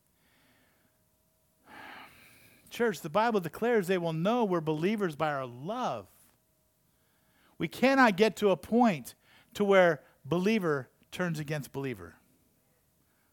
[2.71, 6.07] Church, the Bible declares they will know we're believers by our love.
[7.59, 9.13] We cannot get to a point
[9.53, 12.15] to where believer turns against believer.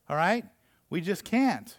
[0.07, 0.44] All right?
[0.90, 1.74] We just can't.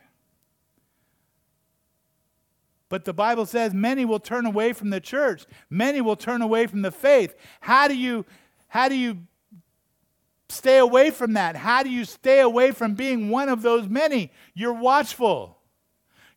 [2.89, 5.45] But the Bible says many will turn away from the church.
[5.69, 7.35] Many will turn away from the faith.
[7.61, 8.25] How do you
[8.67, 9.19] how do you
[10.49, 11.55] stay away from that?
[11.55, 14.31] How do you stay away from being one of those many?
[14.53, 15.57] You're watchful.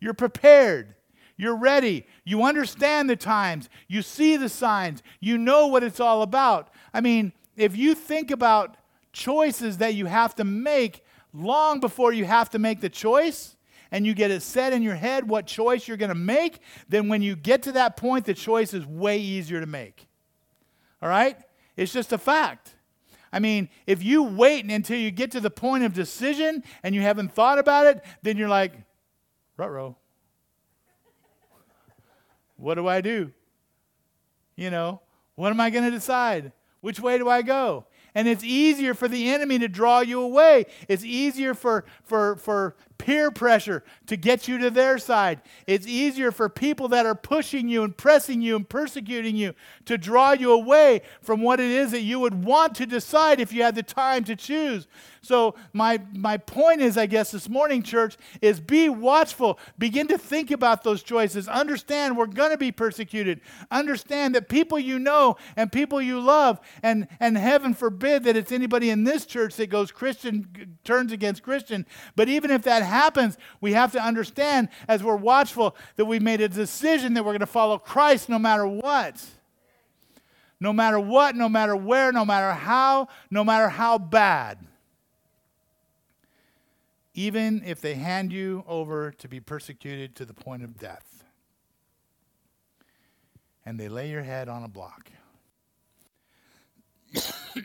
[0.01, 0.95] You're prepared.
[1.37, 2.07] You're ready.
[2.25, 3.69] You understand the times.
[3.87, 5.03] You see the signs.
[5.21, 6.71] You know what it's all about.
[6.93, 8.77] I mean, if you think about
[9.13, 13.57] choices that you have to make long before you have to make the choice,
[13.91, 17.09] and you get it set in your head what choice you're going to make, then
[17.09, 20.07] when you get to that point, the choice is way easier to make.
[21.03, 21.37] All right?
[21.77, 22.75] It's just a fact.
[23.33, 27.03] I mean, if you wait until you get to the point of decision and you
[27.03, 28.73] haven't thought about it, then you're like,
[29.57, 29.71] rut
[32.57, 33.33] What do I do?
[34.57, 35.03] You know,
[35.35, 36.53] what am I going to decide?
[36.81, 37.87] Which way do I go?
[38.15, 40.67] And it's easier for the enemy to draw you away.
[40.89, 45.41] It's easier for, for, for peer pressure to get you to their side.
[45.67, 49.55] It's easier for people that are pushing you and pressing you and persecuting you
[49.87, 53.53] to draw you away from what it is that you would want to decide if
[53.53, 54.87] you had the time to choose.
[55.23, 59.59] So, my, my point is, I guess, this morning, church, is be watchful.
[59.79, 61.49] Begin to think about those choices.
[61.49, 63.41] Understand we're going to be persecuted.
[63.71, 68.53] Understand that people you know and people you love, and, and heaven forbid that it's
[68.53, 71.85] anybody in this church that goes Christian, turns against Christian.
[72.17, 76.41] But even if that happens, we have to understand as we're watchful that we made
[76.41, 79.25] a decision that we're going to follow Christ no matter what.
[80.61, 84.59] No matter what, no matter where, no matter how, no matter how bad
[87.19, 91.25] even if they hand you over to be persecuted to the point of death.
[93.67, 95.11] And they lay your head on a block.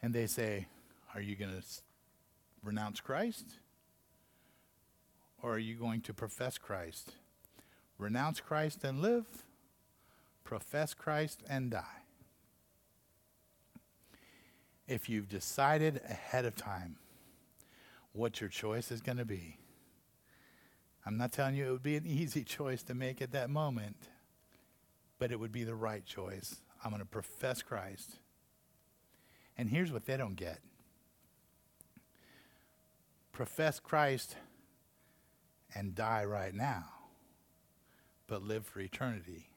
[0.00, 0.68] and they say,
[1.16, 1.64] Are you going to
[2.64, 3.58] renounce Christ?
[5.42, 7.12] Or are you going to profess Christ?
[7.98, 9.26] Renounce Christ and live,
[10.42, 12.02] profess Christ and die.
[14.86, 16.96] If you've decided ahead of time
[18.12, 19.58] what your choice is going to be.
[21.04, 23.96] I'm not telling you it would be an easy choice to make at that moment,
[25.18, 26.56] but it would be the right choice.
[26.82, 28.16] I'm going to profess Christ.
[29.56, 30.60] And here's what they don't get
[33.34, 34.36] profess Christ
[35.74, 36.84] and die right now,
[38.28, 39.50] but live for eternity.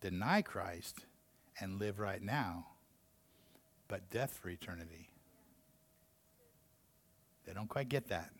[0.00, 1.00] Deny Christ
[1.60, 2.66] and live right now,
[3.88, 5.10] but death for eternity.
[7.44, 8.30] They don't quite get that.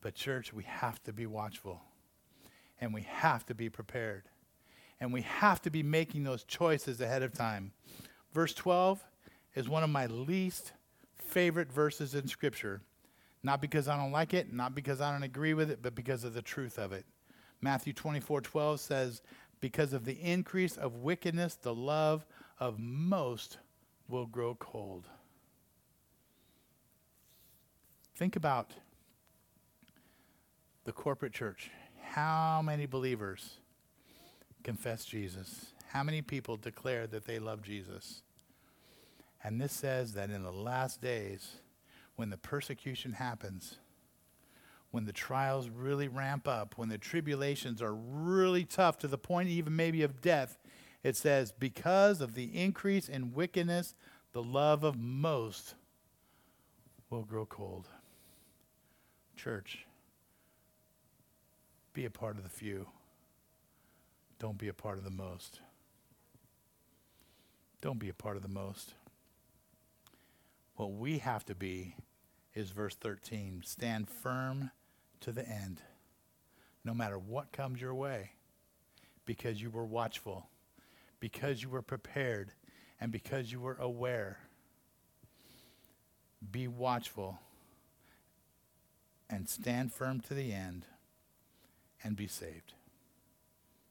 [0.00, 1.82] But, church, we have to be watchful
[2.80, 4.22] and we have to be prepared
[4.98, 7.72] and we have to be making those choices ahead of time.
[8.32, 9.04] Verse 12
[9.54, 10.72] is one of my least
[11.26, 12.82] favorite verses in Scripture.
[13.42, 16.24] Not because I don't like it, not because I don't agree with it, but because
[16.24, 17.04] of the truth of it.
[17.60, 19.22] Matthew 24 12 says,
[19.60, 22.26] Because of the increase of wickedness, the love
[22.58, 23.58] of most
[24.08, 25.08] will grow cold.
[28.16, 28.72] Think about
[30.84, 31.70] the corporate church.
[32.02, 33.58] How many believers
[34.64, 35.72] confess Jesus?
[35.88, 38.22] How many people declare that they love Jesus?
[39.42, 41.56] And this says that in the last days,
[42.16, 43.78] when the persecution happens,
[44.90, 49.48] when the trials really ramp up, when the tribulations are really tough to the point
[49.48, 50.58] even maybe of death,
[51.02, 53.94] it says, because of the increase in wickedness,
[54.32, 55.74] the love of most
[57.10, 57.88] will grow cold.
[59.36, 59.86] Church,
[61.92, 62.86] be a part of the few.
[64.38, 65.60] Don't be a part of the most.
[67.80, 68.94] Don't be a part of the most.
[70.76, 71.96] What we have to be
[72.54, 74.70] is verse 13 stand firm
[75.20, 75.80] to the end,
[76.84, 78.32] no matter what comes your way,
[79.24, 80.46] because you were watchful,
[81.18, 82.52] because you were prepared,
[83.00, 84.38] and because you were aware.
[86.50, 87.38] Be watchful
[89.28, 90.84] and stand firm to the end
[92.04, 92.74] and be saved.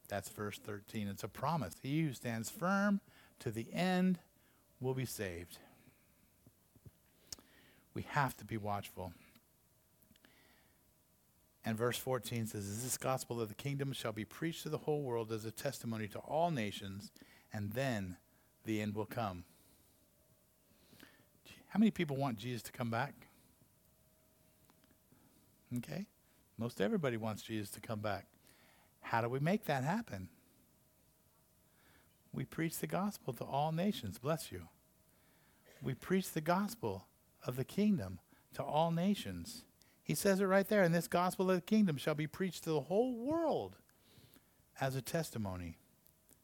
[0.08, 1.08] That's verse 13.
[1.08, 1.74] It's a promise.
[1.82, 3.02] He who stands firm
[3.40, 4.20] to the end
[4.80, 5.58] will be saved.
[7.96, 9.14] We have to be watchful.
[11.66, 15.02] And verse 14 says, This gospel of the kingdom shall be preached to the whole
[15.02, 17.12] world as a testimony to all nations,
[17.52, 18.18] and then
[18.66, 19.46] the end will come.
[21.70, 23.16] How many people want Jesus to come back?
[25.78, 26.06] Okay?
[26.58, 28.28] Most everybody wants Jesus to come back.
[29.02, 30.30] How do we make that happen?
[32.32, 34.20] We preach the gospel to all nations.
[34.20, 34.68] Bless you.
[35.82, 37.06] We preach the gospel
[37.46, 38.20] of the kingdom
[38.54, 39.64] to all nations.
[40.04, 40.84] He says it right there.
[40.84, 43.78] And this gospel of the kingdom shall be preached to the whole world
[44.80, 45.78] as a testimony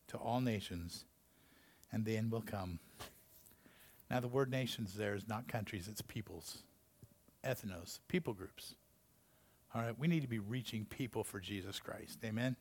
[0.08, 1.06] to all nations,
[1.92, 2.80] and the end will come.
[4.10, 6.64] Now, the word nations there is not countries, it's peoples,
[7.46, 8.76] ethnos, people groups.
[9.74, 12.20] All right, we need to be reaching people for Jesus Christ.
[12.26, 12.58] Amen.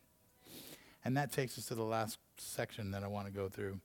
[1.03, 3.79] And that takes us to the last section that I want to go through.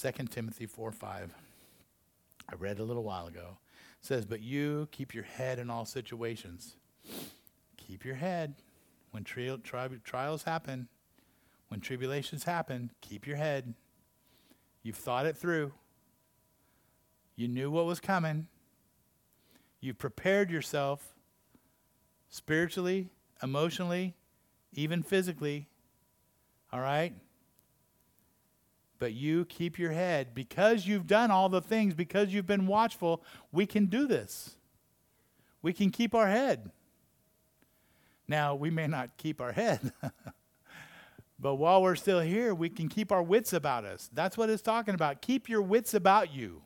[0.00, 1.34] 2 Timothy 4 5.
[2.48, 3.58] I read a little while ago.
[4.04, 6.76] Says, But you keep your head in all situations.
[7.78, 8.54] Keep your head.
[9.12, 10.88] When tri- tri- trials happen,
[11.68, 13.72] when tribulations happen, keep your head.
[14.82, 15.72] You've thought it through.
[17.34, 18.48] You knew what was coming.
[19.80, 21.14] You've prepared yourself
[22.28, 23.08] spiritually,
[23.42, 24.16] emotionally,
[24.74, 25.66] even physically.
[26.70, 27.14] All right?
[28.98, 30.34] But you keep your head.
[30.34, 33.22] Because you've done all the things, because you've been watchful,
[33.52, 34.56] we can do this.
[35.62, 36.70] We can keep our head.
[38.28, 39.92] Now, we may not keep our head,
[41.38, 44.08] but while we're still here, we can keep our wits about us.
[44.14, 45.20] That's what it's talking about.
[45.20, 46.62] Keep your wits about you.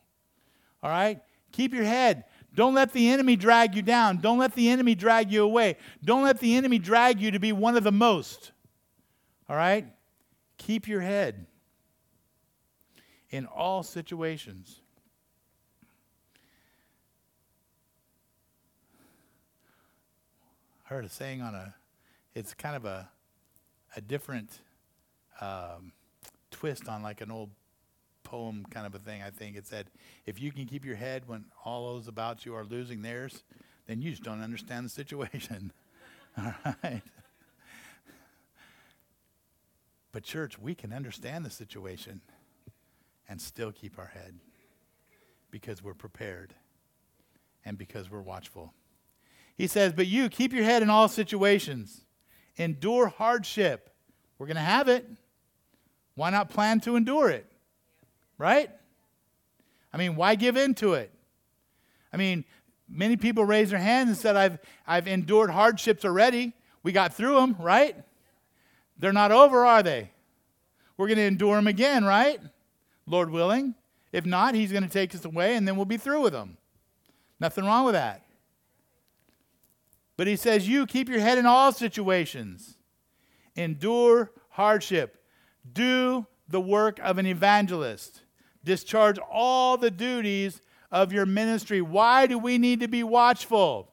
[0.82, 1.20] All right?
[1.50, 2.24] Keep your head.
[2.54, 4.18] Don't let the enemy drag you down.
[4.18, 5.76] Don't let the enemy drag you away.
[6.04, 8.52] Don't let the enemy drag you to be one of the most.
[9.48, 9.86] All right?
[10.58, 11.46] Keep your head
[13.30, 14.80] in all situations.
[20.84, 21.74] I heard a saying on a,
[22.34, 23.08] it's kind of a,
[23.96, 24.60] a different
[25.40, 25.92] um,
[26.50, 27.50] twist on like an old
[28.24, 29.56] poem kind of a thing, I think.
[29.56, 29.86] It said,
[30.26, 33.42] if you can keep your head when all those about you are losing theirs,
[33.86, 35.72] then you just don't understand the situation.
[36.38, 37.02] all right?
[40.12, 42.22] But, church, we can understand the situation
[43.28, 44.34] and still keep our head
[45.50, 46.54] because we're prepared
[47.64, 48.72] and because we're watchful.
[49.56, 52.04] He says, But you keep your head in all situations,
[52.56, 53.90] endure hardship.
[54.38, 55.06] We're going to have it.
[56.14, 57.46] Why not plan to endure it?
[58.38, 58.70] Right?
[59.92, 61.12] I mean, why give in to it?
[62.12, 62.44] I mean,
[62.88, 66.52] many people raised their hands and said, I've, I've endured hardships already.
[66.82, 67.96] We got through them, right?
[68.98, 70.10] They're not over, are they?
[70.96, 72.40] We're going to endure them again, right?
[73.08, 73.74] Lord willing.
[74.12, 76.56] If not, He's going to take us away and then we'll be through with them.
[77.40, 78.24] Nothing wrong with that.
[80.16, 82.76] But He says, You keep your head in all situations,
[83.56, 85.22] endure hardship,
[85.72, 88.22] do the work of an evangelist,
[88.64, 91.80] discharge all the duties of your ministry.
[91.80, 93.92] Why do we need to be watchful?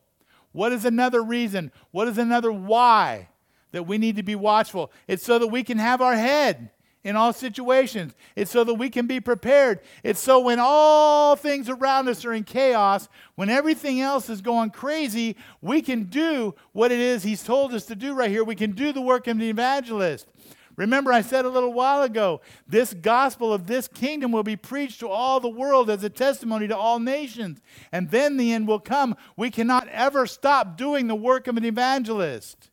[0.54, 1.72] What is another reason?
[1.92, 3.28] What is another why
[3.72, 4.92] that we need to be watchful?
[5.06, 6.72] It's so that we can have our head
[7.06, 8.16] in all situations.
[8.36, 9.80] It's so that we can be prepared.
[10.04, 14.72] It's so when all things around us are in chaos, when everything else is going
[14.72, 18.44] crazy, we can do what it is He's told us to do right here.
[18.44, 20.28] We can do the work of the evangelist.
[20.78, 25.00] Remember, I said a little while ago, this gospel of this kingdom will be preached
[25.00, 27.62] to all the world as a testimony to all nations.
[27.92, 29.16] And then the end will come.
[29.38, 32.72] We cannot ever stop doing the work of an evangelist.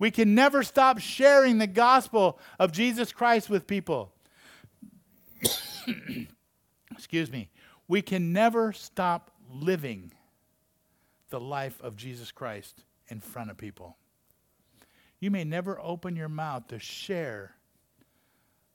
[0.00, 4.12] We can never stop sharing the gospel of Jesus Christ with people.
[6.90, 7.50] Excuse me.
[7.86, 10.12] We can never stop living
[11.28, 13.98] the life of Jesus Christ in front of people.
[15.20, 17.54] You may never open your mouth to share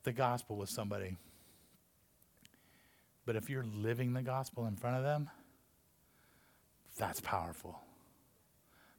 [0.04, 1.18] the gospel with somebody.
[3.26, 5.32] But if you're living the gospel in front of them,
[7.00, 7.80] that's powerful.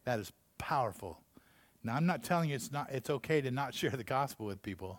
[0.04, 1.20] That is powerful.
[1.86, 4.60] Now, I'm not telling you it's, not, it's okay to not share the gospel with
[4.60, 4.98] people.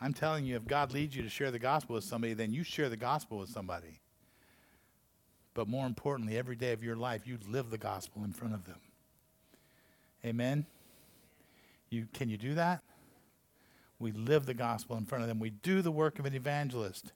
[0.00, 2.62] I'm telling you, if God leads you to share the gospel with somebody, then you
[2.62, 3.98] share the gospel with somebody.
[5.54, 8.64] But more importantly, every day of your life, you live the gospel in front of
[8.64, 8.78] them.
[10.24, 10.66] Amen?
[11.90, 12.80] You, can you do that?
[13.98, 15.40] We live the gospel in front of them.
[15.40, 17.12] We do the work of an evangelist.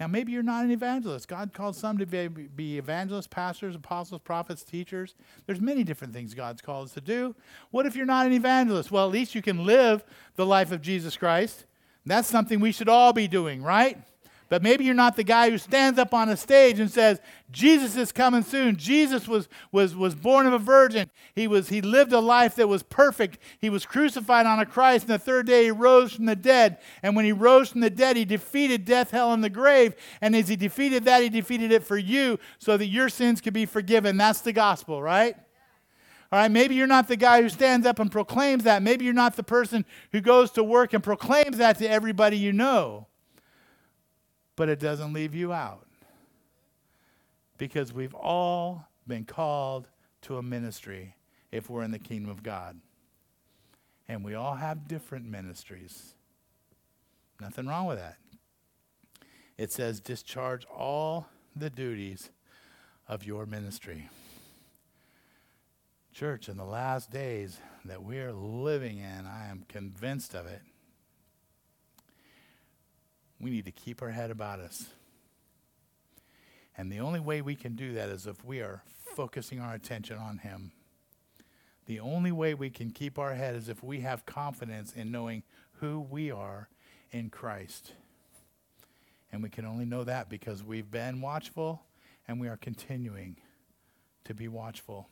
[0.00, 1.28] Now, maybe you're not an evangelist.
[1.28, 5.14] God called some to be, be evangelists, pastors, apostles, prophets, teachers.
[5.44, 7.36] There's many different things God's called us to do.
[7.70, 8.90] What if you're not an evangelist?
[8.90, 10.02] Well, at least you can live
[10.36, 11.66] the life of Jesus Christ.
[12.06, 13.98] That's something we should all be doing, right?
[14.50, 17.20] But maybe you're not the guy who stands up on a stage and says,
[17.52, 18.74] Jesus is coming soon.
[18.74, 21.08] Jesus was, was, was born of a virgin.
[21.36, 23.38] He, was, he lived a life that was perfect.
[23.60, 26.78] He was crucified on a Christ, and the third day he rose from the dead.
[27.00, 29.94] And when he rose from the dead, he defeated death, hell, and the grave.
[30.20, 33.54] And as he defeated that, he defeated it for you so that your sins could
[33.54, 34.16] be forgiven.
[34.16, 35.36] That's the gospel, right?
[36.32, 38.82] All right, maybe you're not the guy who stands up and proclaims that.
[38.82, 42.52] Maybe you're not the person who goes to work and proclaims that to everybody you
[42.52, 43.06] know
[44.60, 45.86] but it doesn't leave you out.
[47.56, 49.88] Because we've all been called
[50.20, 51.16] to a ministry
[51.50, 52.78] if we're in the kingdom of God.
[54.06, 56.14] And we all have different ministries.
[57.40, 58.18] Nothing wrong with that.
[59.56, 62.28] It says, discharge all the duties
[63.08, 64.10] of your ministry.
[66.12, 70.60] Church, in the last days that we are living in, I am convinced of it
[73.40, 74.86] we need to keep our head about us.
[76.76, 78.82] And the only way we can do that is if we are
[79.16, 80.72] focusing our attention on Him.
[81.86, 85.42] The only way we can keep our head is if we have confidence in knowing
[85.80, 86.68] who we are
[87.10, 87.92] in Christ.
[89.32, 91.82] And we can only know that because we've been watchful
[92.28, 93.36] and we are continuing
[94.24, 95.08] to be watchful.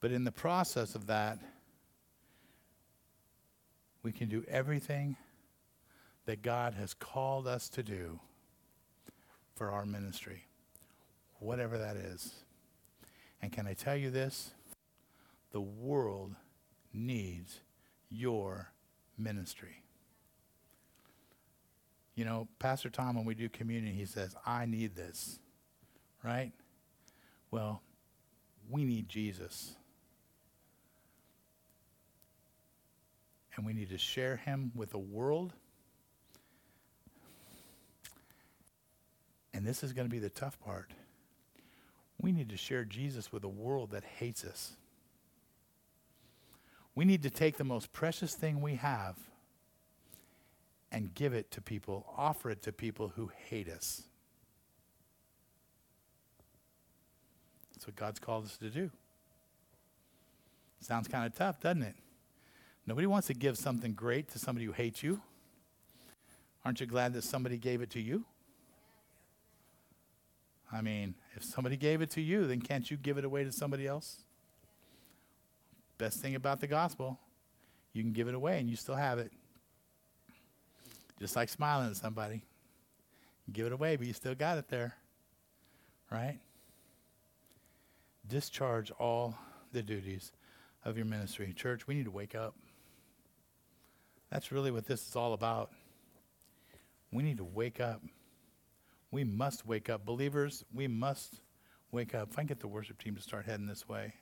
[0.00, 1.38] But in the process of that,
[4.02, 5.16] we can do everything
[6.26, 8.20] that God has called us to do
[9.54, 10.46] for our ministry,
[11.38, 12.34] whatever that is.
[13.40, 14.50] And can I tell you this?
[15.52, 16.34] The world
[16.92, 17.60] needs
[18.10, 18.72] your
[19.16, 19.82] ministry.
[22.14, 25.38] You know, Pastor Tom, when we do communion, he says, I need this,
[26.24, 26.52] right?
[27.50, 27.82] Well,
[28.68, 29.76] we need Jesus.
[33.54, 35.52] And we need to share him with the world.
[39.56, 40.90] And this is going to be the tough part.
[42.20, 44.72] We need to share Jesus with a world that hates us.
[46.94, 49.16] We need to take the most precious thing we have
[50.92, 54.02] and give it to people, offer it to people who hate us.
[57.72, 58.90] That's what God's called us to do.
[60.80, 61.94] Sounds kind of tough, doesn't it?
[62.86, 65.22] Nobody wants to give something great to somebody who hates you.
[66.62, 68.26] Aren't you glad that somebody gave it to you?
[70.72, 73.52] I mean, if somebody gave it to you, then can't you give it away to
[73.52, 74.24] somebody else?
[75.98, 77.18] Best thing about the gospel,
[77.92, 79.32] you can give it away and you still have it.
[81.18, 82.42] Just like smiling at somebody.
[83.46, 84.94] You give it away, but you still got it there.
[86.10, 86.38] Right?
[88.28, 89.38] Discharge all
[89.72, 90.32] the duties
[90.84, 91.52] of your ministry.
[91.54, 92.54] Church, we need to wake up.
[94.30, 95.70] That's really what this is all about.
[97.12, 98.02] We need to wake up.
[99.10, 100.04] We must wake up.
[100.04, 101.40] Believers, we must
[101.90, 102.30] wake up.
[102.30, 104.14] If I can get the worship team to start heading this way.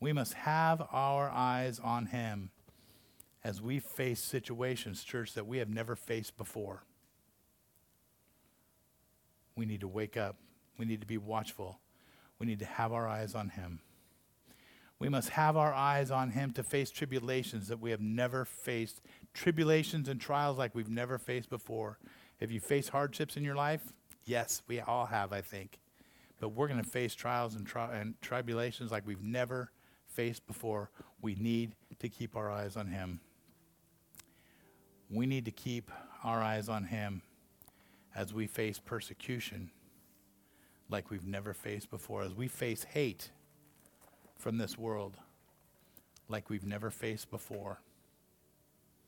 [0.00, 2.50] We must have our eyes on Him
[3.42, 6.82] as we face situations, church, that we have never faced before.
[9.56, 10.36] We need to wake up.
[10.78, 11.78] We need to be watchful.
[12.38, 13.80] We need to have our eyes on Him.
[14.98, 19.02] We must have our eyes on Him to face tribulations that we have never faced,
[19.32, 21.98] tribulations and trials like we've never faced before.
[22.40, 23.92] If you face hardships in your life,
[24.24, 25.78] yes, we all have, I think.
[26.40, 29.70] But we're going to face trials and, tri- and tribulations like we've never
[30.06, 30.90] faced before.
[31.22, 33.20] We need to keep our eyes on Him.
[35.10, 35.90] We need to keep
[36.22, 37.22] our eyes on Him
[38.14, 39.70] as we face persecution
[40.90, 43.30] like we've never faced before, as we face hate
[44.36, 45.16] from this world
[46.28, 47.80] like we've never faced before.